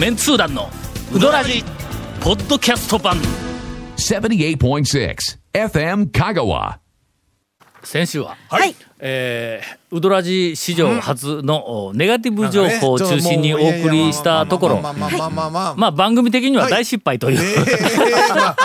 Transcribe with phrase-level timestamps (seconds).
[0.00, 0.70] メンツー団の
[1.14, 1.62] ウドラジ
[2.22, 3.18] ポッドキャスト版
[3.98, 5.16] 78.6
[5.52, 6.78] FM Kagawa.
[7.82, 8.74] 先週は、はい。
[8.98, 14.80] えーウドラジ史上初のおネガティブ情報を中心にお送りしたところ。
[14.80, 18.56] まあ番組的には大失敗という、ええまあ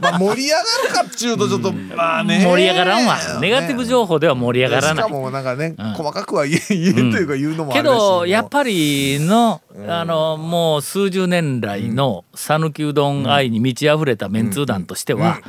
[0.00, 0.56] まあ盛り上が
[0.88, 2.42] るかっちゅうとちょっとまあね。
[2.42, 3.18] 盛り上がらんわ。
[3.40, 5.04] ネガティブ情報では盛り上がらない。
[5.04, 15.40] しかもなんかね細かくは言え言えというか言うのもあけるしどやっぱりの、あのもう数十年来の讃岐うどん愛に満ち溢れたメンツー団としては、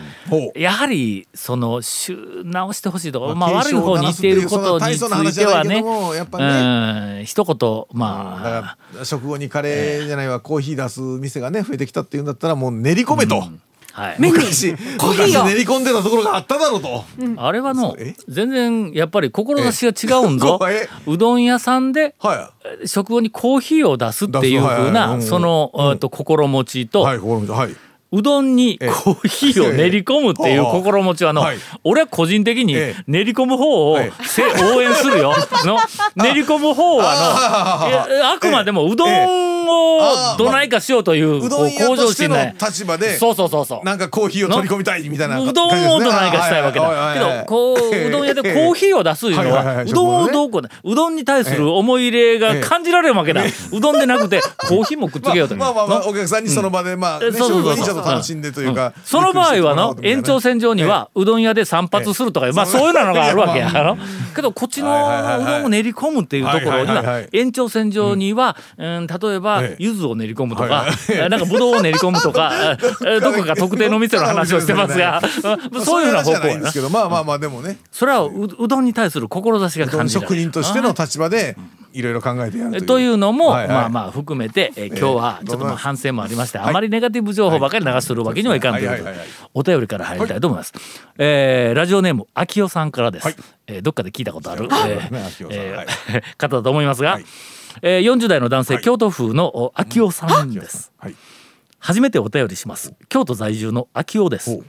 [0.55, 5.79] やはりそのし直してほしいところ、まあ、まあ悪い方に言っていることにつそんな大いてはね。
[7.19, 7.25] うん。
[7.25, 10.39] 一言だまあ、から食後にカレーじゃないわ。
[10.39, 13.43] コーヒー出す店がね増えてきたっていうんだったらもう練り込めと。
[13.93, 15.43] はい、昔コーヒーを。
[15.43, 17.05] 昔練り込んでたところがあっただろうと。
[17.37, 18.15] あれはのえ？
[18.27, 20.59] 全然やっぱり志が違うんぞ。
[20.67, 20.89] え？
[21.05, 22.53] うどん屋さんでは
[22.85, 24.79] 食後にコーヒーを出すっていうふう出す。
[24.79, 27.75] はいはいなうんそのえーと心持ちと、いはい心もはい
[28.13, 31.57] うどんにコーヒーを練り込むっていう心持ちはの、はい。
[31.83, 33.03] 俺は個人的にええ。
[33.07, 34.11] 練り込む方をはい。
[34.23, 35.33] せ応援するよ。
[35.65, 35.79] の
[36.15, 37.87] 練り込む方は
[38.21, 42.37] のあくまでもうどんをどないかしようといううどんしての。
[42.53, 43.85] 立場でそうそうそうそう。
[43.85, 47.13] なんかコーヒーを取り込みたいみたいなうどんをどないかしたいわけだ。
[47.13, 53.43] けど、こう、うどん屋でコーヒーを出すいうのは、うどんをどうこうね、うどんに対する思い入れが感じられるわけだ。
[53.71, 55.55] うどんでなくて、 コーヒーもくっつけようと。
[55.55, 56.07] まあまあまあの？
[56.09, 63.71] お客さんにその場でまあそうそうそう楽しんでというかその場合はの延長線上にはうどん屋で散髪するとか、まあそういうのがあるわけや。
[64.35, 75.21] けどこっちのうどんを練り込むっていうところには延長線上には、うん、例えばええ柚子を練り込むとかはいはい、え なんかぶどうを練り込むとか、え どこか特定の店の話をしてますが、
[75.83, 76.73] そういうふうな方向です。
[76.73, 77.77] けどまあまあまあでもね。
[77.91, 81.57] それはううどんに対する志が感じられる職人としての立場で
[81.93, 83.13] いろいろ考えてやるという。
[83.17, 83.67] のも、はいはい。
[83.69, 89.09] まあまあ含めて、えー今日はちょっとまあ反省もありまして、あまりネガティブ情報ばかり流してるわけにはいかんということ
[89.53, 90.73] お便りから入りたいと思います。
[91.17, 93.25] えーラジオネーム秋代さんからです。
[93.25, 93.35] はい。
[93.67, 94.91] えーどっかで聞いたことある、はい。
[94.91, 95.87] えーえーはい。
[96.37, 97.25] 方だと思いますが、はい
[97.81, 98.83] えー40代の男性、はい。
[98.83, 100.91] 京都府のお秋代さんです。
[100.97, 101.15] はい。
[101.79, 102.93] 初めてお便りします。
[103.09, 104.49] 京都在住の秋代です。
[104.55, 104.65] ほう。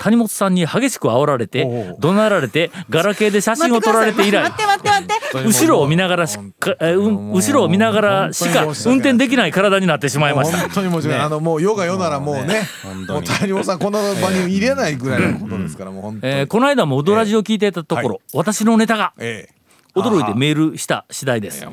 [0.00, 5.46] 谷本さんに激しく煽られて怒鳴られてガラケーで写真を撮られて以来 待って待って待って。
[5.46, 10.56] 後ろを見ながらしか、えーうん後ろを見ながらしか運転できない体になってしまいました。
[10.58, 12.62] 本当にもちろんあのもう世が世ならもうね
[13.08, 16.32] もう谷本さんこんな場に入れないぐらいのことですからもう本当に。
[16.32, 18.18] えーこの間もウドラジを聞いていたところ、はい。
[18.32, 19.59] 私のネタがええ
[19.94, 21.66] 驚いてメールした次第です。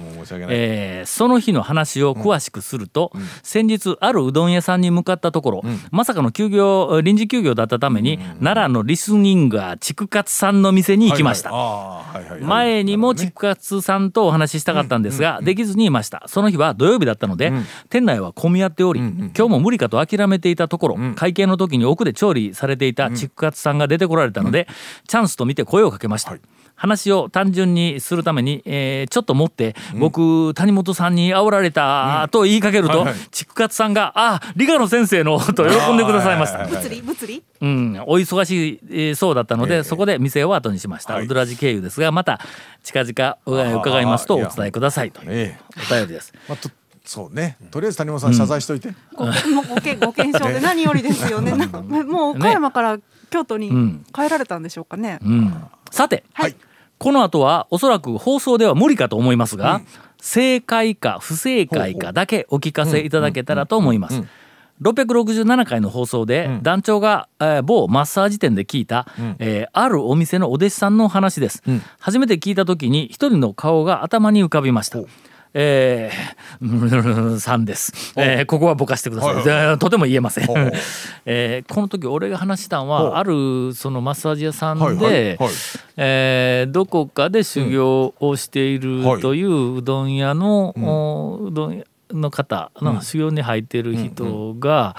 [1.05, 3.11] その日の話を詳しくすると、
[3.43, 11.51] 先日あるうどん屋さんに向かったところ、まさかの休業臨時休業だったために、奈良のリスニンガー畜活さんの店に行きました。
[12.41, 16.23] 前にも畜活さんとお話ししたかったんですが、できずにいました。
[16.27, 17.51] その日は土曜日だったので、
[17.89, 24.67] 店内は混み合っており、今日も無理かと諦めていたところ、会計の時に奥で調理されていた畜活さんが出てこられたので、
[25.07, 26.35] チャンスと見て声をかけました。
[26.77, 36.65] 話を単純にするために、えーちょっと持って、僕、谷本さんに煽られたと言いかけるとはいはい、畜活さんが、あ、理科の先生の、 と喜んでくださいました。
[36.65, 37.43] 物理物理？
[37.61, 39.83] うん、お忙しいえーそうだったので、ええ。
[39.83, 41.15] そこで店を後にしました。
[41.15, 41.25] はい。
[41.25, 42.39] ウドラジ経由ですが、また
[42.83, 45.23] 近々お伺いますとお伝えくださいと。
[45.23, 45.81] いうええ。
[45.91, 46.33] お便りです。
[46.47, 46.69] まあと
[47.03, 47.57] そうね。
[47.71, 48.93] とりあえず谷本さん謝罪しといて。
[49.15, 51.53] ごもうごけご検証で何よりですよね。
[52.05, 52.99] もう岡山から
[53.31, 54.05] 京都にん。
[54.13, 55.19] 帰られたんでしょうかね。
[55.23, 56.55] うん、さて、はい
[56.99, 59.81] この後はおそらく放送では無理かと思いますが、
[60.19, 64.23] 正解か不正解かだけお聞かせいただけたらと思います。
[64.81, 69.07] 667回の放送で団長が、えー某マッサージ店で聞いた、
[69.39, 71.63] えーあるお店のお弟子さんの話です、
[71.99, 74.99] 初めて聞いた時に一人の顔が頭に浮かびました。
[75.59, 80.47] えー、さんです、えーここはぼかしてください、はいえーとても言えません、
[81.25, 85.49] えーこの時俺が話したのほうはあるそのマッサージ屋さんで、はいはいはい。
[85.97, 94.95] えーどこかで修行をしているはいといううどん屋の、おうどん屋の方の修行に入っている人が、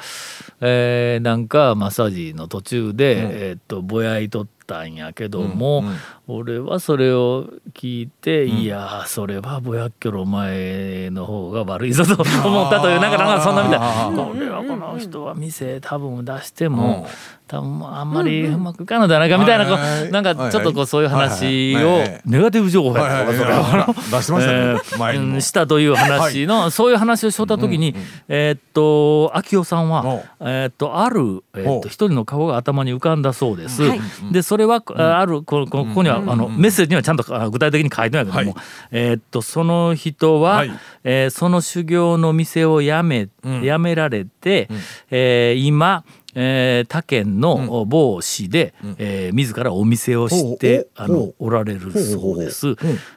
[0.61, 5.83] えーなんかマッサージの途中で、えーっとぼやいとったんやけども、
[6.29, 17.07] 俺はそれを聞いて、いやーそれはぼやっきょろ前の方が悪いぞと思ったというなんかなんかそんなみたいあこれはこの人は店多分出しても、
[17.47, 19.73] 多分あんまりうまくいかんのじゃないかみたいなこ
[20.07, 23.95] うなんかちょっとこうそういう話をネガティブ情報やったとかそれははいはい。
[24.11, 27.95] 出してましたしたという話の、そういう話をしとった時に、
[28.29, 30.05] えーっと秋代さんは
[30.41, 33.83] えーっとある、えーっと一人の顔が頭に浮かんだそうです。
[33.83, 34.01] はい。
[34.31, 34.83] でそれは、
[35.19, 38.57] あるこここには、あのメッセージにはちゃんとあ具体的に書いてないけども、
[38.91, 40.71] えーっとその人は、はい。
[41.05, 44.69] えーその修行の店を辞め、辞められて、
[45.11, 52.75] えー今えー他県の某市で、えー自らお店をして、あのおおられるそうです。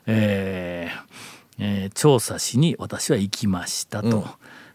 [0.07, 0.89] え
[1.93, 4.25] 調査しに私は行きましたと。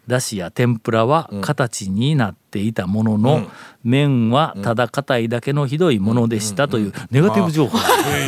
[0.06, 3.46] だしや天ぷらは形になっていたものの、
[3.84, 7.78] 麺はただ硬いだけのひどいものでしたというネガティブ情報。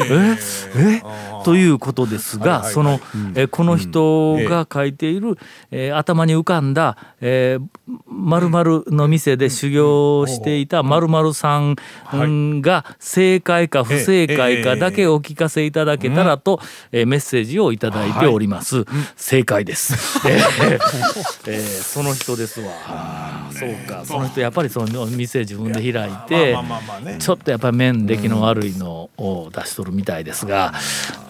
[0.08, 0.36] え？
[0.76, 1.02] え？
[1.44, 3.00] ということですが、その、
[3.34, 5.38] えーこの人が書いている、
[5.70, 7.66] えー頭に浮かんだ、えー、
[8.08, 11.76] 〇〇の店で修行していた〇〇さん
[12.12, 16.60] うんが正解か不正解かだけお聞かせいただけたらと、
[16.92, 18.84] えーメッセージをいただいております。
[19.16, 20.20] 正解です。
[20.28, 20.40] えー
[21.46, 22.68] えーその人ですわ。
[23.50, 26.56] そうか、その人やっぱりその店自分で開いて
[27.18, 30.74] ちょっとやっぱり麺出来の悪いのを出しとるみたいですが、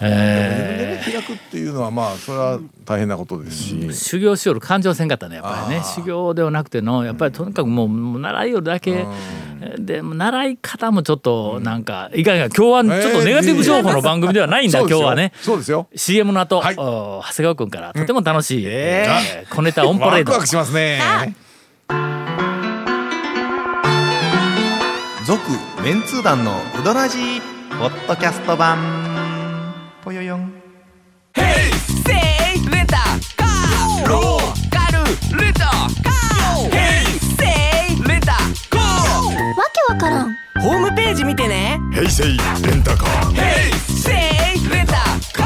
[0.01, 5.81] えー開くっていうのはまあそれは大変なことですし、修行しよる感情せんかったねやっぱりね。
[5.83, 9.05] 修行ではなくてのやっぱりとにかくもう習いよるだけ。
[9.77, 14.99] でも習い方もちょっとなんかいかんいかん今日はちょっとネガティブ情報の番組ではないんだ、そうですよ。
[14.99, 15.33] 今日はね。
[15.41, 15.87] そうですよ。
[15.95, 16.75] CM の後、はい。
[16.77, 19.55] お長谷川君からとても楽しい、えー。
[19.55, 20.31] 小ネタオンパレード。
[20.31, 20.99] ワクワクしますね
[25.29, 25.39] 続
[25.83, 27.39] メンツー団のウドラジー
[27.77, 28.79] ポッドキャスト版。
[30.03, 30.41] ぽよよん。
[30.41, 30.47] わ
[39.71, 40.35] けわからん。
[40.61, 41.79] ホームページ見てね。
[41.93, 42.33] 平成レ
[42.75, 43.35] ンタカー。
[43.85, 44.93] せいレンタ
[45.31, 45.43] カ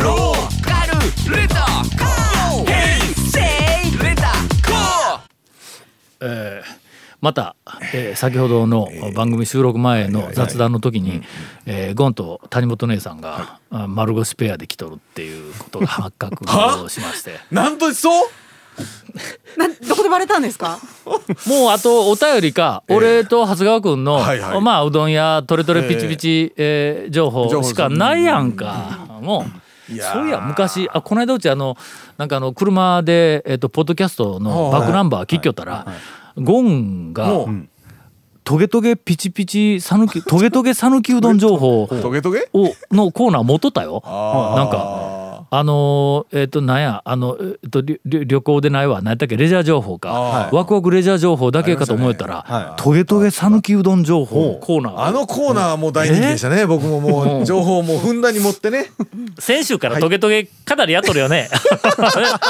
[0.00, 0.02] ー。
[0.02, 1.00] ローカル
[1.34, 2.66] レンタカー。
[2.66, 3.40] ヘイセ
[3.88, 4.22] イレンタ
[4.60, 6.62] カー
[7.22, 7.56] また、
[7.94, 11.22] えー先ほどの番組収録前の雑談の時に、
[11.66, 16.44] えーゴンと谷本姉さんが、あ丸腰ペアで来とるっていうことが発覚
[16.82, 17.38] をしまして。
[17.50, 18.28] なんとそう？
[19.56, 20.80] などこでバレたんですか？
[21.46, 24.60] もうあとお便りか、俺と長谷川君の、はいはい。
[24.60, 29.46] まあうどん屋トレトレピチピチ、えー情報情報しかないやんか、も
[29.88, 29.92] う。
[29.92, 30.12] いやー。
[30.14, 31.76] そういや昔あこの間うちあの
[32.18, 35.86] なんかあの車で、えっとポッドキャストのバックナンバー聞きよったら、
[36.36, 37.48] ゴンが、も
[38.44, 41.88] トゲトゲピチピチさぬきトゲトゲさぬきうどん情報。
[41.90, 42.20] うトゲ？
[42.20, 44.02] トゲをのコーナー持っとったよ。
[44.04, 48.96] なんかあのーえっ、となんやあの、えっと旅旅旅行でないわ。
[49.00, 49.38] 何やったっけ？
[49.38, 52.82] レジャー情報か、あワクワクレジャー情報だけかと思えたら、はい。
[52.82, 54.98] トゲトゲさぬきうどん情報コーナー。
[55.04, 58.90] あのコーナーはもう大人気でしたね、僕ももう情報をもうふんだんに持ってね。
[59.38, 61.48] 先週からトゲトゲかなりやっとるよね。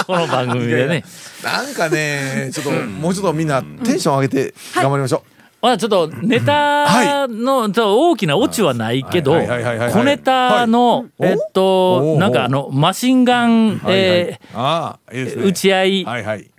[0.09, 1.05] この番組でね。
[1.45, 5.34] なんかねちょっともうちょっとみんなテンション上げて頑張りましょう、
[5.65, 7.73] まあちょっとネタの、
[8.11, 9.49] 大きなオチはないけどはい。
[9.49, 9.63] はい。
[9.63, 9.79] はい。
[9.79, 9.89] はい。
[9.89, 9.93] はい。
[9.95, 11.31] 小ネタの、はい。
[11.31, 14.39] えっおとおなんかあのマシンガン、はい。
[14.53, 15.13] はい。
[15.13, 16.23] え打ち合いはい。
[16.23, 16.51] はい。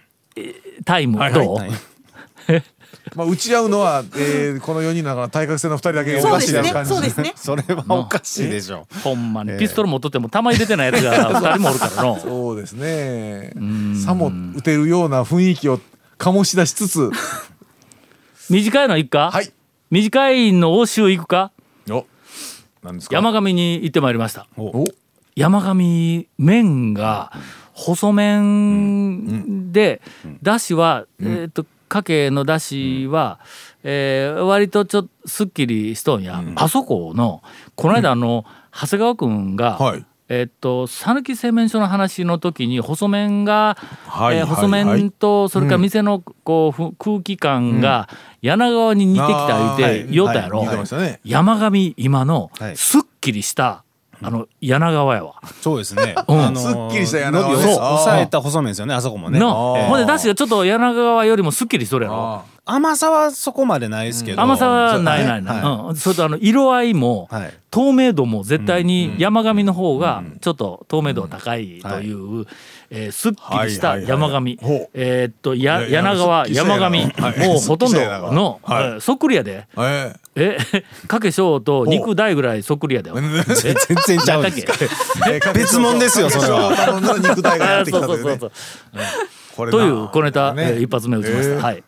[0.85, 1.33] タイムはい。
[1.33, 1.45] はい。
[1.45, 1.57] どう、
[3.15, 6.89] まあ打ち合うのは、えー、この4人の中の対角線の2人だけおかしいな感じ。
[6.89, 7.33] そうですね。
[7.37, 9.55] それはおかしいでしょ ほんまに。
[9.59, 12.19] ピストル持っとっても弾入れてないやつが2人もおるからの。
[12.19, 13.53] そうですね。
[14.03, 15.79] さも打てるような雰囲気を
[16.17, 17.11] 醸し出しつつ
[18.49, 19.51] 短いの行くか、はい。
[19.89, 21.51] 短いの応酬行くか？
[21.89, 22.05] お
[22.83, 23.15] なんですか？
[23.15, 24.47] 山上に行ってまいりました。
[24.57, 24.83] お。
[25.35, 27.31] 山上麺が
[27.73, 30.01] 細麺で、
[30.41, 33.39] だしは、えっ、とかけのだしは、
[33.83, 37.43] えー割とちょっとすっきりしとんや、あそこの
[37.75, 43.77] この間あの、長谷川君が、はいえっと讃岐製麺所の話の時に細麺が、
[44.07, 48.09] はいはいえー細麺とそれから店のこうふ空気感が
[48.41, 51.19] 柳川に似てきた言うて言おったやろ、似てましたね。
[51.23, 52.77] 山上今のはい。
[52.77, 53.83] すっきりした、
[54.21, 55.35] あの柳川やわ。
[55.61, 56.41] そうですね、うん。
[56.41, 57.73] あのすっきりした柳川そう。
[57.75, 59.39] 抑えた細麺ですよねあそこもね。
[59.39, 62.17] の、ええほんでだしがちょっと柳川よりもすっきりしとるやろ。
[62.17, 64.41] あ甘さはそこまでないですけど。
[64.41, 67.53] 甘さはないないない、はうん、それとあの色合いも、はい。
[67.69, 72.45] 透明度も絶対に山上の方がちょっと透明度が高いという、
[72.89, 77.99] えーすっきりした山上、はいはいえーっとや柳川山上、もうほとんど
[78.31, 78.83] の、はい。
[78.83, 79.67] えーそっくりやで。
[79.77, 80.57] ええ。
[80.73, 83.11] えかけしょうと肉大ぐらいそっくりやで。
[83.11, 83.23] 全
[84.07, 84.43] 然ちゃう
[85.53, 86.71] 別物ですよそれは。
[87.21, 88.37] 肉体がやってきたというね
[89.55, 90.63] という小ネタ、ね。
[90.63, 91.55] えー一発目打ちました。
[91.55, 91.61] えー。
[91.61, 91.83] はい。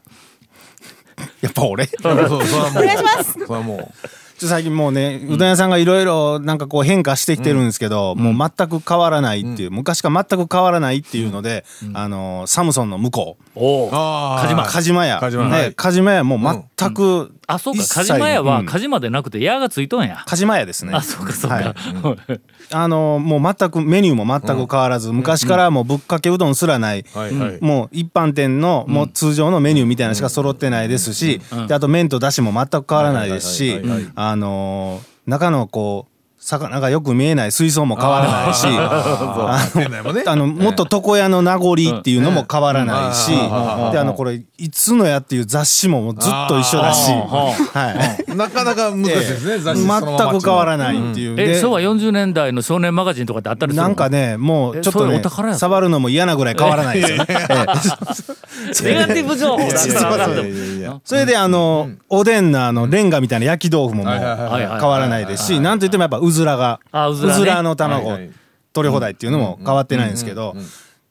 [1.41, 1.87] やっぱ俺？
[1.87, 2.83] ちょそう そうそれはもう。
[2.83, 3.33] お願いします。
[3.33, 4.07] それはもう。
[4.37, 13.59] っと最近もうねうどん屋さんがいろいろなんかこう変化してきてるんですけど、もう全く変わらないっていう、昔から全く変わらないっていうので、あのサムソンの向こう。
[13.59, 13.89] おお。
[13.91, 14.41] あー。
[14.43, 15.19] 鹿島梶間屋。
[15.19, 15.73] 梶間はねい。
[15.73, 17.83] 梶間屋もう全くあそうか。
[17.87, 18.65] 梶間屋はうん。
[18.65, 20.93] 梶間でなくて矢がついとんや、鹿島屋ですね。
[20.93, 21.75] あそうかそうか、はい。
[22.71, 27.57] あのもう全くメニューも全く変わらず、昔からもうぶっかけうどんすらない、はいはい。
[27.61, 33.81] もう一般店のもう通常のメニューみたいなのしか揃ってないですし、であと麺とだしも全く変わらないですし
[34.15, 36.16] あのー中のこう
[36.47, 43.91] 魚がよく見えない水槽も変わらないし あのあのもっと床屋の名残っていうのも変わらないし、うん。
[43.91, 51.35] であのこれ「いつのや」っていう雑誌ももうずっと一緒だし、はい、なかなか難しいですね、雑誌そのまま全く変わらないっていう。
[51.35, 53.87] でえ昭和40年代の少年マガジンとかってあったりするの？
[53.89, 55.21] なんかねもうちょっとね
[55.55, 57.17] 触るのも嫌なぐらい変わらないですよ。
[57.17, 57.27] ね。
[58.83, 60.99] え えネガティブ情報ら。
[61.03, 67.61] それであのおでんのあのレンガみたいな焼き豆腐ももう変わらないですしなんといってもやっぱうずらがあうずらね。
[67.61, 68.17] の卵
[68.73, 70.55] 取り放題っていうのも変わってないんですけど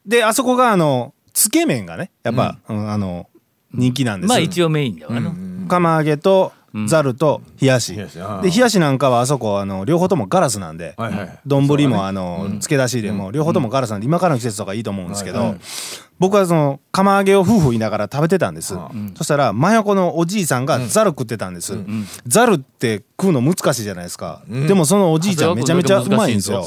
[0.06, 2.90] であそこがあのつけ麺がねやっぱうん。
[2.90, 3.26] あの
[3.72, 5.30] 人気なんですまあ一応メインだよね、
[5.68, 6.52] 釜揚げと
[6.86, 7.94] ざると冷やし。
[7.94, 8.06] で
[8.50, 10.94] 冷やしなんかはあそこあの両方ともガラスなんで
[11.46, 15.56] 丼もあの漬け出しでも両方ともガラスなんで今からの季節とかいいと思うんですけど
[16.18, 18.74] 僕はその釜揚げを夫婦言いながら食べてたんです。
[19.16, 21.78] そしたら真横のおじいさんがざる食ってたんです。
[22.26, 24.42] ざるって食うの難しいじゃないですか。
[24.48, 26.60] でもそのおじいちゃんめちゃめちゃうまいんですよ。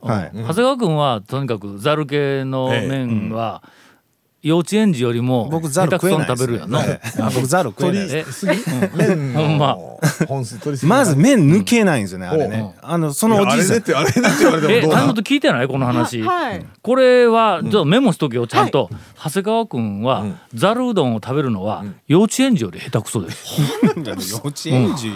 [0.00, 0.30] はい。
[0.34, 3.62] 長谷川君はとにかくざる系の麺は
[4.44, 8.24] 幼稚園児よりも僕ざ下手くそにる食えない食べるやんの、え えあ僕ざる食えないえ
[8.94, 9.68] 麺ほんま。
[9.68, 9.98] の
[10.28, 12.74] 本数取りすぎまず麺抜けないんですよねあれね。
[12.82, 13.76] あのそのおあれじいさん。
[13.76, 16.66] ねってあれねって言われてえもどうな谷本聞いてないこの話、はい。
[16.82, 23.62] これはちょっとメモしとけよちゃんと、長谷川君はざるうどんを食べるのは幼稚園児より下手くそです、
[23.96, 25.10] 幼稚園児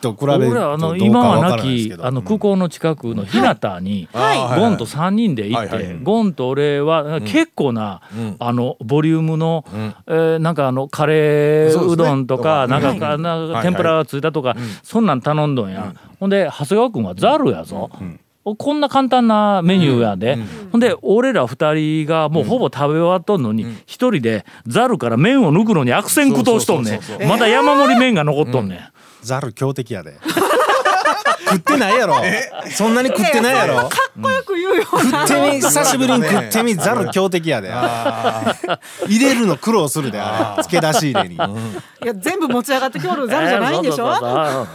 [0.00, 4.60] と比べる俺らあのとどうか今はなきあの空港の近くの日向に、はい。
[4.60, 8.00] ゴンと3人で行って、ゴンと俺は結構な、
[8.38, 9.64] あのボリュームの、
[10.06, 12.82] えーなんかあのカレーうどんとか、なん。
[12.82, 17.90] かかな天ぷらがついたとか、そんなん頼んどんや、ほんで長谷川君はざるやぞ、
[18.42, 20.38] こんな簡単なメニューやで、
[20.72, 27.28] ほんで俺ら二人がもうほぼ食べ終わっとんのに一人でざるから麺を抜くのに悪戦苦闘しとんねん。
[27.28, 28.78] まだ山盛り麺が残っとんねん。
[29.22, 30.18] ザル強敵やで。
[31.50, 32.14] 食ってないやろ。
[32.72, 33.76] そんなに食ってないやろ。
[33.76, 33.90] かっ
[34.22, 37.72] こよく言うよ食ってみ久しぶりに食ってみザル強敵やで。
[39.06, 40.62] 入れるの苦労するであれ。
[40.62, 41.34] 漬け出し入れに。
[41.34, 41.38] い
[42.06, 44.66] や全部持ち上がって今日のザルじゃないんでしょ、えー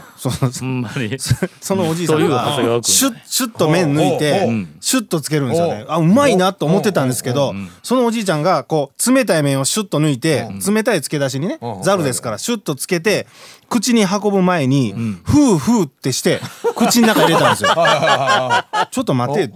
[1.62, 5.86] そのおじいさんが君シュッシュッと麺抜いてうシュッとつけるんですよね。
[5.88, 7.54] あうまいなと思ってたんですけど
[7.84, 13.28] そのおじいちゃんがこう冷たい麺をシュッと抜いて冷たい漬け出しにねうんザルですからシュッとつけて
[13.70, 16.40] 口に運ぶ前にフーフーってして
[16.76, 17.70] 口の中入れたんですよ。
[18.92, 19.54] ちょっと待って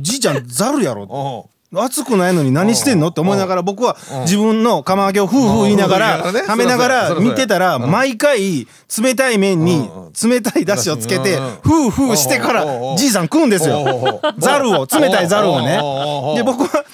[0.00, 3.08] じいちゃんザルやろお熱くないのに何してんの？
[3.08, 8.66] って思いながら僕は自分の釜揚げをフーフー言いながらうん食べながら見てたら毎回
[9.02, 9.90] 冷たい麺に
[10.22, 11.46] 冷たいだしをつけてうん。
[11.62, 12.64] フーフーしてから
[12.96, 14.20] じいさん食うんですよ。
[14.38, 15.76] ザルを冷たいザルをね。
[16.36, 16.84] で僕は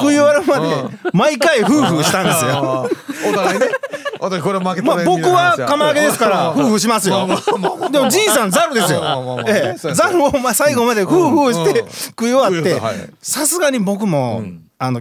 [0.00, 0.68] 食い終わるまで
[1.12, 2.26] 毎回フーフーしたん。
[2.26, 2.88] ですよ
[3.30, 3.66] お互いね
[4.22, 7.26] お互いこれ負けたまあね僕は釜揚げですからフーフーしますよ。
[7.90, 9.02] でもじいさんザルですよ。
[9.94, 12.80] ザルをまあ最後までフーフーして食い終わって
[13.20, 14.42] さすがに僕も
[14.78, 15.00] あの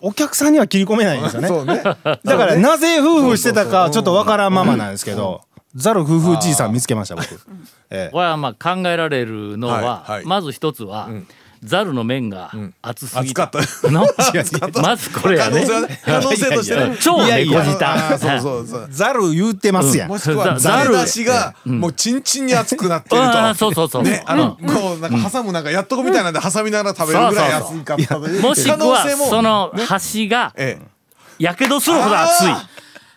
[0.00, 1.48] お客さんには切り込めないんですよね。
[1.48, 5.42] だからなぜ夫婦してたかちょっとわからんままなんですけど、
[5.74, 7.26] ザル夫婦じいさん見つけました僕。
[7.90, 8.10] ええ。
[8.10, 10.24] これはまあ考えられるのは、はいはい。
[10.24, 11.08] まず一つは、
[11.62, 12.50] ザルの麺が
[12.82, 13.90] 熱すぎ熱かった。
[13.90, 14.06] の
[14.82, 15.64] まずこれやね。
[15.64, 16.00] 可能性はね。
[16.04, 18.88] 可能性としてね超猫舌そうそうそう。
[18.90, 20.08] ザル言うてますやん。
[20.08, 20.92] もしくはザル。
[21.24, 23.54] がもうチンチンに熱くなってると。
[23.54, 28.42] そうそうそう、ねあのこうなんか挟むなんかやっとこみたいなんで挟みながら食べるぐらい熱いかったという。
[28.42, 30.92] もしくはその端がええ。
[31.38, 32.48] やけどするほど熱い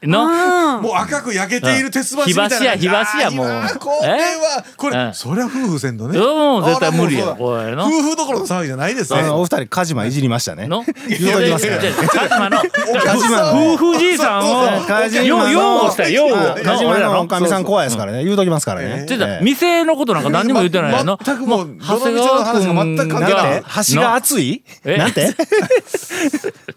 [0.03, 0.81] の？
[0.81, 2.57] もう赤く焼けている鉄箸みたいな。
[2.57, 3.79] 火箸や火箸やあーもう。
[3.79, 7.85] これはこえれそりゃ夫婦せんとねもう絶対無理やあらもうこれの。
[7.85, 9.29] 夫婦どころの騒ぎじゃないですね。
[9.29, 10.67] お二人カジマいじりましたね。
[10.67, 10.83] の？
[11.07, 11.81] 言うときますから。
[12.07, 12.57] カジマの
[13.03, 18.23] カジマの夫婦じいさんをカジマのよ擁護したよ擁護はいカジマのおかみさん怖いですからね。
[18.23, 19.05] 言うときますからね。
[19.07, 25.35] ちょっとええ店のことなんか何にも言ってないやの全くもう長谷川君が全く関係がないえ端が熱いえなんて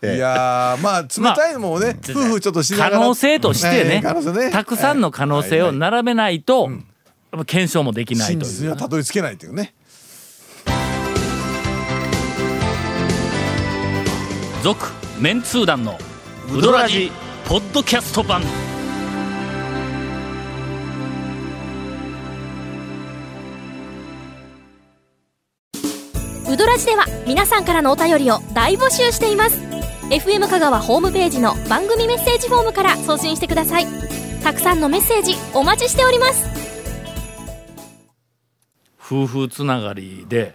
[0.03, 4.51] いやーまあ冷たいのもね夫婦ちょっとしな可が性としてねね。
[4.51, 6.77] たくさんの可能性を並べないと、や
[7.37, 8.53] っぱ検証もできない真という。
[8.53, 9.75] 実にはたどり着けないというね。
[14.63, 14.87] 続
[15.21, 15.99] メンツー団の
[16.53, 17.11] ウドラジ
[17.47, 18.43] ポッドキャスト版。
[26.51, 29.68] ウドラジでは皆さんからのお便りを大募集しています
[30.11, 33.87] FM 香川ホームページの番組メッセージフォームから送信してください。
[34.43, 36.49] たくさんのメッセージお待ちしております。
[39.01, 40.55] 夫婦つながりで、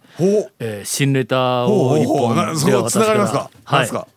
[0.59, 3.39] えー新レターを一本でこつながりますか。
[3.39, 4.07] なんはいですか。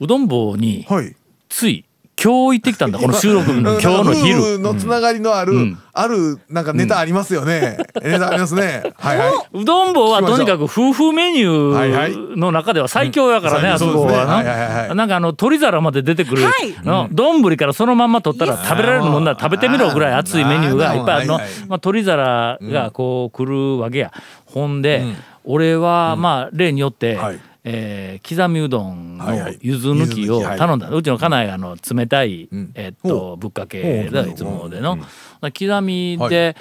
[0.00, 1.16] うどん坊にはい。
[1.48, 1.84] つい
[2.24, 2.98] 今日行ってきたんだ。
[3.00, 5.78] この収録日の今日の夫昼婦のつながりのある、うん。
[5.92, 8.82] あるなんかネタありますよね、ネタありますね。
[8.98, 9.28] はいはい。
[9.52, 16.74] うどん坊はとにかく夫婦メニューの中では最強やからね、うんあそこはいはいはいはなんかあの鳥皿まで出てくるはい。
[16.82, 21.26] の丼からそのまんま取ったら食べられるもんなら食べてみろぐらい熱いメニューがいっぱいある。
[21.26, 21.52] のはいはい。
[21.68, 24.12] まあ鳥皿がこう来るわけや。
[24.46, 25.04] ほんで
[25.44, 29.26] 俺はまあ例によってはいえー刻みうどんの
[29.60, 30.90] ゆず抜きを頼んだ。
[30.90, 32.70] うちの家内があの冷たいん。
[32.74, 34.98] えっほとぶっかけだいつもでの。
[35.40, 36.30] 刻みはい。
[36.30, 36.56] で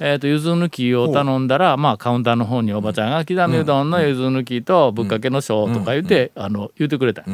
[0.00, 7.24] えー、とゆず抜きを頼んだら、まあ、カウンターの方におばちゃんが刻みうどんのゆず抜きとぶっかけの小とか言って、あの言ってくれた、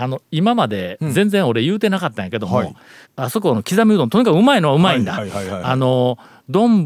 [0.00, 2.76] あの今まで全然俺言うてなかったんやけども、はい。
[3.16, 5.20] あそこの刻みうどんとにかくうまいのはうまいんだ。
[5.62, 6.84] あの丼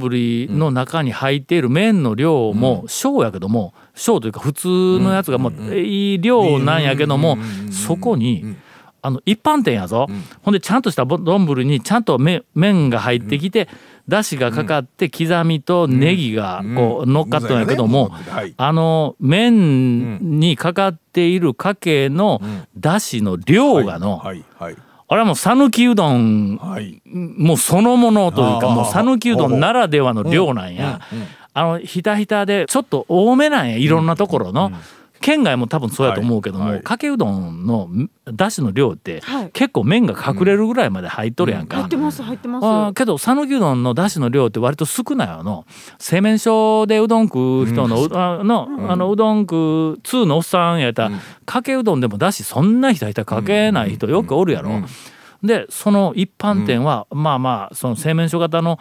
[0.48, 7.38] の中に入っている麺の量も小やけども小というか普通のやつがもういい量なんやけども
[7.70, 8.56] そこに
[9.02, 10.06] あの一般店やぞ、
[10.42, 13.68] ほんでちゃんとしたぼ丼にちゃんと麺麺が入ってきて、
[14.08, 18.10] だしがかかって刻みとネギがこう乗っかっとんやけども、
[18.56, 22.40] あの麺にかかっているかけの
[22.76, 24.32] だしの量がの、あ
[25.14, 27.00] れはもう讃岐うどんはい。
[27.04, 31.00] もうそのものというかもう讃岐うどんならではの量なんや。
[31.54, 34.72] あのひたひたでちょっと多めなんやいろんなところの。
[35.22, 36.82] 県外も多分そうやと思うけども、はいはい。
[36.82, 37.88] かけうどんの
[38.26, 39.50] だしの量ってはい。
[39.52, 41.78] 結構麺が隠れるぐらいまで入っとるやんか。
[41.78, 42.94] 入ってます入ってます。
[42.94, 45.64] けど讃岐うどんのだしの量って割と少ないわの
[45.98, 51.12] 製麺所でうどん食う人の,う、あのあのうどん食う通のおっさんやったら、
[51.46, 54.70] かけうどんでもだしそんなひたひたかけない人よくおるやろ。
[55.42, 58.78] でその一般店は、まあまあその製麺所型の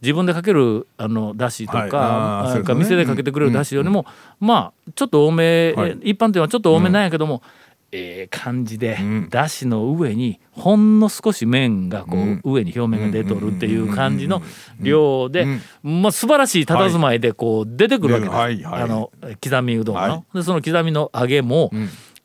[0.00, 2.64] 自分でかけるあのだしとか,、はい。
[2.64, 4.06] か店でかけてくれるだしよりも、
[4.40, 5.98] まあちょっと多め、はい。
[6.02, 7.42] 一般店はちょっと多めなんやけども、
[7.90, 8.98] ええ感じで、
[9.30, 14.42] だしの上にほんの少し麺がこう、上に表面が出とるっていう感じの
[14.78, 15.46] 量で、
[15.82, 18.62] まあ素晴らしい佇まいでこう出てくるわけです、はい。
[18.62, 18.82] はい。
[18.82, 19.10] あの
[19.42, 20.36] 刻みうどんの、はい。
[20.36, 21.70] でその刻みの揚げも、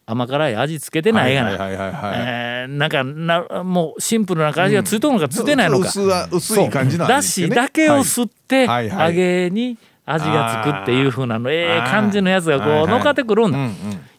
[0.06, 7.22] 甘辛い味付けてないがな、えーなんかなもうシンプルな感じがついとるのかついてないのか、薄は薄い感じなんね。
[7.22, 9.10] しだけを吸ってはいはいはい。
[9.10, 11.50] 揚げに味がつくっていう風なの。
[11.50, 12.84] ええ感じのやつがこはいはい。
[12.86, 13.58] う乗っかってくるんだ、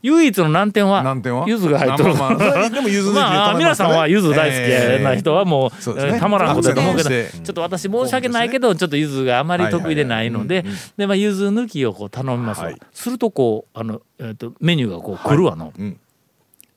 [0.03, 1.03] 唯一の難点は
[1.47, 2.15] 柚子が入っとる。
[2.15, 10.93] まあまあ 皆さんは柚子大好きな人はもう,、たまらんことだと思うけど、ちょっと私申し訳ないけどちょっと柚子があまり得意でないので、はいはいはい。
[10.97, 15.99] でまあ柚子抜きをこう頼みますするとこうあの、えー、とメニューがこう来るわの、うん。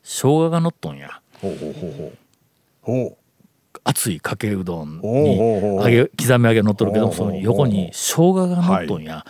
[0.04, 1.22] 生姜が乗っとんや。
[1.42, 2.18] ほうほうほうほう。
[2.82, 3.18] ほう
[3.88, 5.38] 熱いかけうどんに
[5.78, 9.26] 揚げ刻み揚げ乗っとるけどその横に生姜が乗っとんや、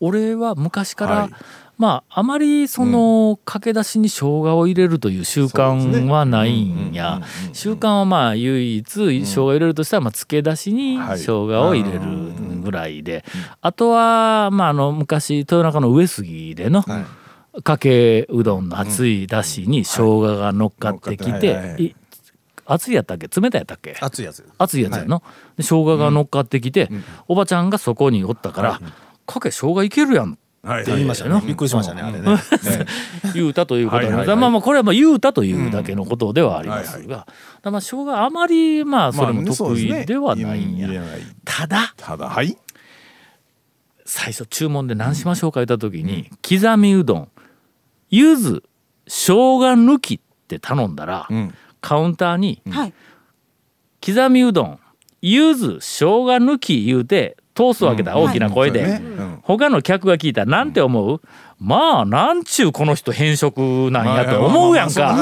[0.00, 1.30] 俺は昔から、はい。
[1.78, 7.22] まああまりその駆け出しに生姜を入れるという習慣はないんや。
[7.52, 11.18] 習慣はまあ唯一生姜を入れるとしたらまあ漬け出しにはい。
[11.18, 12.00] 生姜を入れる
[12.62, 13.24] ぐらいで。
[13.60, 16.84] あとはまああの昔豊中の上杉での
[17.64, 21.94] かけうどんの熱いだしに生姜が乗っかってきて
[22.66, 23.28] 熱いやったっけ？
[23.28, 23.96] 冷たいやったっけ？
[24.00, 25.22] 熱いやつ熱いやつやの、
[25.56, 26.88] で生姜が乗っかってきて、
[27.28, 28.80] おばちゃんがそこにおったから
[29.26, 31.42] 「かけ生姜いけるやん」はいって言いましたね。
[31.44, 32.38] びっくりしましたねあれ ね。
[33.34, 34.36] 言うたということなんですはいはいはい。
[34.36, 37.26] まあまあこれはまあ言うたというだけのことではありますが、だか
[37.64, 42.56] らまあ生姜あまりまあそれも得意ではないんや、まあねただただはい。
[44.04, 47.28] 最初注文で何しましょうか言った時に、刻みうどん
[48.10, 48.62] 柚子
[49.08, 52.94] 生姜抜きって頼んだら、んカウンターにはい。
[54.04, 54.78] 刻みうどん
[55.20, 59.00] 柚子生姜抜き言うて通すわけだ、大きな声で、
[59.42, 61.20] 他の客が聞いたらなんて思う、
[61.60, 65.14] まあなんちゅうこの人変色なんやと思うやんか。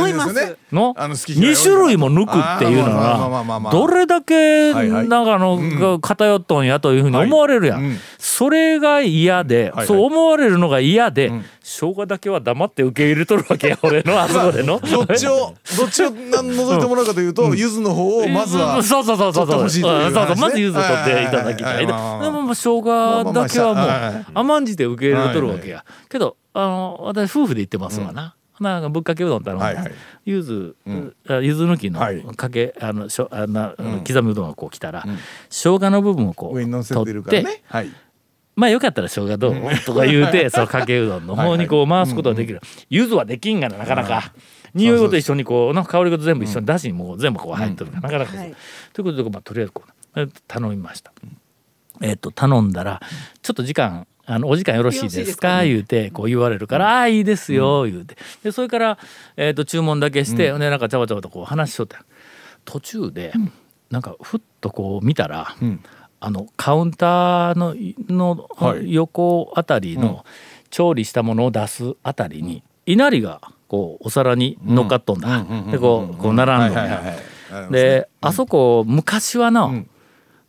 [0.72, 0.94] の？
[0.96, 7.98] あの好き嫌い2種類も抜くっていうのあーまあまあまあまあまあはどれだけなんかあのが偏っとんやというふうに思われるやん、はいうん。
[8.18, 11.32] それが嫌で、はいそう思われるのが嫌で、
[11.70, 14.80] 生姜だけは黙って受け入れとるわけや 俺のあそこでの。
[14.90, 19.46] どっちをどっちをな覗いてもらうかというと柚子の方をまずはそうそうそうそう。
[19.46, 20.36] そうそう。
[20.36, 21.98] まず柚子取っていただきたいでも
[22.42, 25.84] まあ生姜だけはもう甘んじて受け入れとるわけや。
[26.08, 28.34] けどあの私夫婦で行ってますわな。
[28.58, 29.92] なんかぶっかけうどん頼んではいはい。
[30.26, 30.74] 柚子
[31.28, 32.20] あ柚子抜きのはい。
[32.36, 33.74] かけあのしょあな
[34.06, 35.06] 刻みうどんがこう来たら
[35.48, 37.90] 生姜の部分をこう上に乗せてる取ってからねはい
[38.60, 39.54] まあよかったら生姜どう？
[39.86, 41.34] とか言うて そのかけうどんの。
[41.34, 42.60] 方にこう回すことができる。
[42.90, 44.32] 柚子はできんがななかなか。
[44.74, 48.54] 匂いごと一緒にこうの香りごと全部一緒にだしにもう全部こう入ってるからなかなかそうはい。
[48.92, 49.82] ということでまあとりあえずこ
[50.14, 51.12] う頼みました。
[52.02, 53.00] えっと頼んだら
[53.42, 55.64] ちょっと時間あのお時間よろしいですか？
[55.64, 58.16] 言うてこう言われるから「ああいいですよ」言うて。
[58.44, 58.98] でそれから、
[59.36, 62.04] えっと注文だけして、でなんかちゃわちゃわとこう話しとった。
[62.64, 63.32] 途中で、
[63.90, 65.56] なんかふっとこう見たら、
[66.20, 67.74] あのカウンターの
[68.08, 70.24] のはい横あたりの
[70.70, 77.02] 調理したものを出すあたりに稲荷がこうお皿に乗っかっとんだ、でこうこう並んどんだ、
[77.70, 79.84] で、あそこ昔はの、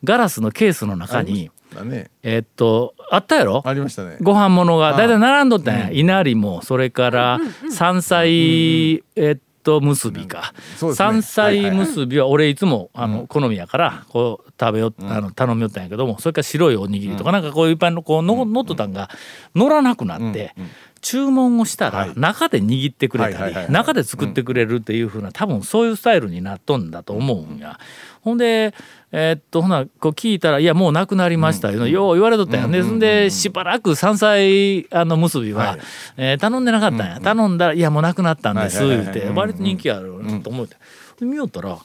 [0.04, 2.10] ガラスのケースの中に、だね。
[2.24, 3.62] えっとあったやろ？
[3.66, 4.18] ありましたね。
[4.22, 5.80] ご飯物がだいたい並んどったん。
[5.80, 10.94] や、稲荷もそれから山菜、えっと結びか、ね。
[10.94, 19.10] 山菜結びは俺いつもあの好みやからこう食べよっあの頼みよったんやけどもそれから白いおにぎりとかなんかこういうぱいのこうの乗っとったんが
[19.56, 20.56] 乗らなくなって。
[21.02, 27.80] 注文をしたら中で握ってくれたり中で作ってくれるっていうふうな多分そういうスタイルになっとんだと思うんや。
[28.22, 28.76] ほんで
[29.14, 32.62] えーっとほなこう聞いたら「いやもうなくなりました」いうのよう言われとったん。
[32.62, 32.68] や。
[32.68, 35.78] でそんでしばらく山菜あの結びは、
[36.18, 37.20] えー頼んでなかったんや。
[37.20, 40.78] 頼んだら「いやもうなくなったんです」言うて割と人気あると思って。
[41.20, 41.78] で見よったら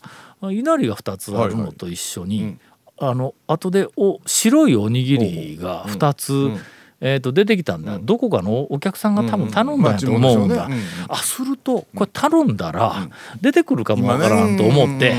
[0.51, 2.57] 稲荷が2つあるのと一緒に
[2.99, 6.51] あの後でお白いおにぎりが2つ。
[6.99, 10.83] えー、と出てきたんだ、どこかのお客さんが多分頼んだんやと思うんだ、まあ注文でしょうね。
[11.09, 13.09] あするとこれ頼んだら
[13.43, 15.15] 出てくるかもわからんと思って、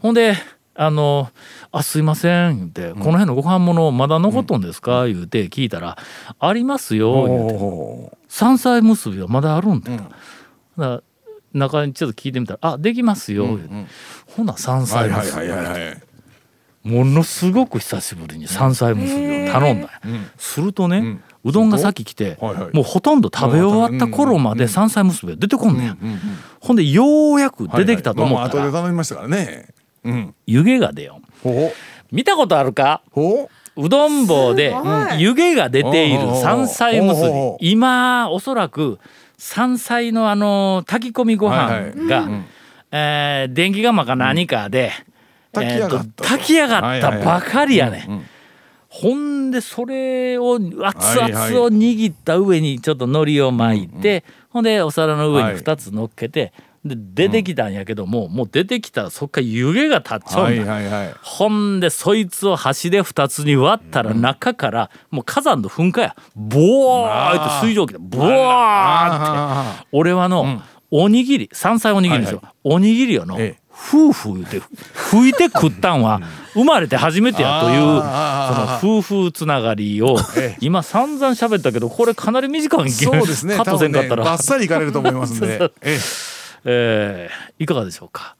[0.00, 0.34] ほんで
[0.82, 1.30] あの
[1.72, 5.96] 「あすいません」言って、この辺のご飯物まだ残っとんですか?」言うて聞いたら
[6.38, 9.98] 「ありますよ」言うて「山菜結びはまだあるんだよ」
[10.78, 11.02] だから
[11.52, 13.86] 中にちょっと聞いてみたら「あできますよ」言うて。
[14.36, 19.90] ほな山は菜結びものすごく久しぶりに山菜結びを頼んだ
[20.36, 22.38] するとね、うどんがさっき来て、
[22.72, 25.98] もうほとんど食べ終わった頃まで山菜結びが出てこんねん、
[26.60, 28.72] ほんでようやく出てきたと思ったら、はいはい。
[28.72, 29.66] まあまあ後で頼みましたからね。
[29.76, 29.81] うん
[30.46, 31.20] 湯気が出よ。
[32.10, 33.02] 見たことあるか？
[33.08, 33.88] うほう。
[33.88, 35.20] どん棒ではい。
[35.22, 38.98] 湯気が出ている山菜結びおうおうおう今おそらく
[39.38, 42.28] 山菜のあの炊き込みご飯が、
[42.90, 44.92] えー電気釜か何かで、
[45.52, 45.96] 炊き上がった。
[45.96, 48.22] えーと炊き上がったばかりやね、ん
[48.88, 56.52] ほんでそれを熱々を握った上にちょっと海苔を巻いて、ほんでお皿の上に2つ乗っけて、
[56.84, 61.14] で出てきたんやけども、もう出てきたらそっから湯気が立っちゃうんだ、はいはいはい。
[61.22, 66.16] ほんでそいつを箸で2つに割ったら中からもう火山の噴火や。
[66.34, 68.44] ボワーって水蒸気でボワーって。
[69.80, 73.62] あ俺はのおにぎり山菜おにぎりですよ、おにぎりをのええ。
[73.72, 74.60] 夫婦言うて
[74.94, 76.20] 拭いて食ったんは
[76.52, 80.56] 生まれて初めてやというあその夫婦つながりをええ。
[80.60, 82.84] 今散々喋ったけどこれかなり短いん。
[82.86, 83.56] けそうですね。
[83.56, 85.72] カットせんかったら、ねバッサリいかれると思いますんで。
[85.80, 85.98] え
[86.64, 88.36] えーいかがでしょうか？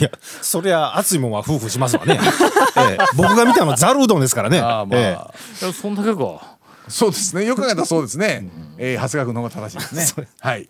[0.00, 2.18] いやそりゃ熱いもんは夫婦しますわね、
[2.76, 2.98] ええ。
[3.16, 4.56] 僕が見たのはざるうどんですからね。
[4.56, 5.02] えああまあ、え
[5.62, 6.56] いやそんだけか。
[6.88, 7.46] そうですね。
[7.46, 8.48] よく考えたらそうですね、
[8.78, 10.28] えー、長谷川君の方が正しいですね。
[10.40, 10.68] はい。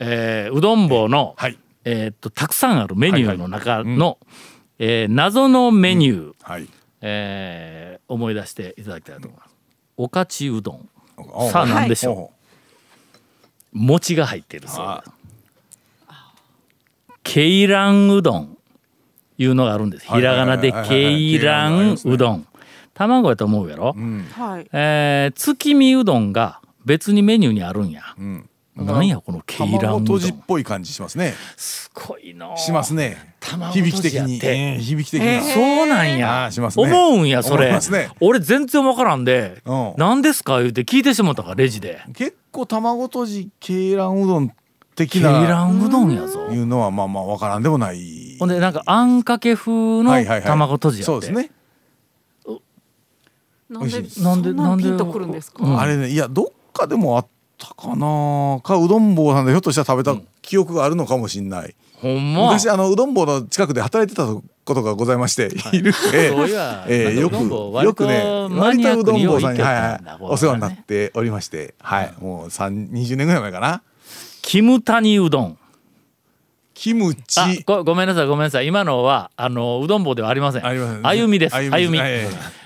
[0.00, 1.58] えーうどん棒の、はい。
[1.84, 4.18] えーっとたくさんあるメニューの中の、
[4.80, 6.68] えー謎のメニュー、はい。
[7.02, 9.54] えー思い出していただきたいと思います。
[9.96, 10.88] おかちうどん。
[11.16, 12.32] おさあ何でしょ
[13.74, 15.04] う、お餅が入っているそうで。
[15.04, 15.23] す
[17.24, 18.56] ケイランうどん。
[19.36, 20.06] いうのがあるんです。
[20.06, 22.46] ひらがなでケイランうどん。
[22.94, 23.96] 卵やと思うやろ、
[24.36, 24.68] はい。
[24.72, 28.48] えー月見うどんが別にメニューにあるんや、ん。
[28.76, 30.04] なんやこのケイラン卵うどん。
[30.04, 31.34] とじっぽい感じしますね。
[31.56, 33.34] すごいのしますね。
[33.40, 34.32] 卵とじ響き的に。
[34.34, 36.48] やってえー響き的に、そうなんや。
[36.52, 36.84] しますね。
[36.84, 37.72] 思うんやそれ。
[37.72, 38.10] ね。
[38.20, 39.94] 俺全然わからんでうん。
[39.96, 40.60] 何ですか？
[40.60, 42.04] 言うて聞いてしまったからレジで。
[42.14, 44.52] 結構卵とじ鶏卵うどん
[44.94, 45.46] 的ケイな。
[45.48, 46.48] ランうどんやぞ。
[46.50, 48.36] いうのはまあまあわからんでもない。
[48.38, 50.42] ほんでなんかあんかけ風のはいはいはい。
[50.42, 51.04] 卵とじやって。
[51.06, 51.50] そうですね、
[53.70, 55.64] なんでなんでそんなピンとくるんですか？
[55.64, 55.80] うん。
[55.80, 57.26] あれねいやどっかでもあっ
[57.58, 58.60] たかな。
[58.62, 62.46] かうどん坊さんでひょっとしたら食べた記憶があるのかもしれない、ほんま。
[62.46, 65.92] 昔あのうどん坊の近くで働いてたことがございまして、い、る。
[66.12, 66.84] ええそういや。
[66.88, 67.20] ええ。
[67.20, 72.14] よくなんかうどん坊割とよくねマニアックにはいはいお世話になっておりまして、はい。
[72.20, 73.82] もう3 20年ぐらい前かな
[74.44, 75.58] キムタニうどん。
[76.74, 77.40] キムチ。
[77.40, 78.66] あごごめんなさいごめんなさい。
[78.66, 80.66] 今のはあのうどん棒ではありません。
[80.66, 81.08] ありませんね。
[81.08, 81.56] 歩みです。
[81.56, 81.98] 歩み歩み。
[81.98, 82.12] はい。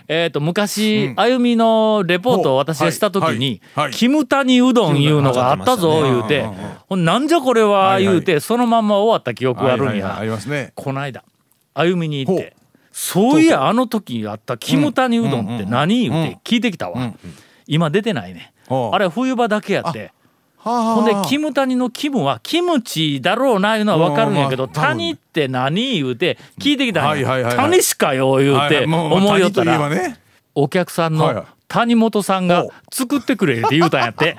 [0.08, 1.14] えっと昔、うん。
[1.14, 3.62] 歩みのレポートを私がした時に、
[3.92, 6.46] キムタニうどんいうのがあったぞ言うて、
[6.88, 10.72] ほんなんじゃこれは言うて、そのまんま終わった記憶があるんや、ありますね。
[10.74, 11.22] こないだ
[11.74, 12.56] 歩みに行って。
[12.90, 17.14] そういやあの時あったキムタニうどんって何言うて聞いてきたわ、
[17.68, 18.52] 今出てないね。
[18.68, 20.12] あれ冬場だけやって
[20.68, 27.56] ほんでキムタニのキムはキムチだろうないうのは分かるんやけど谷って何言うて聞いてきたんはいはいはいはい。
[27.56, 30.18] や谷しかよ言うて思いよったらね。
[30.54, 34.36] お客さんの谷本さんが作ってくれって言うたんやって。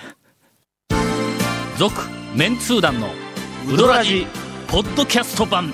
[1.78, 1.96] 続
[2.36, 3.08] メンツー団の
[3.68, 4.28] ウドラジ
[4.68, 5.74] ポッドキャスト版。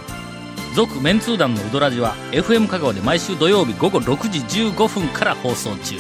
[0.75, 4.39] 続メンツー団のウドラジは FM 香川で毎週土曜日午後6時
[4.69, 5.95] 15分から放送中。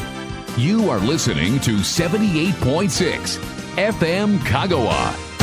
[0.57, 5.34] You are listening to 78.6 FM Kagawa.